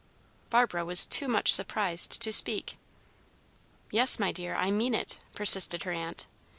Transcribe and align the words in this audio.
Barbara 0.49 0.83
was 0.83 1.05
too 1.05 1.27
much 1.27 1.53
surprised 1.53 2.19
to 2.23 2.33
speak. 2.33 2.75
"Yes, 3.91 4.17
my 4.17 4.31
dear, 4.31 4.55
I 4.55 4.71
mean 4.71 4.95
it," 4.95 5.19
persisted 5.35 5.83
her 5.83 5.91
aunt. 5.91 6.25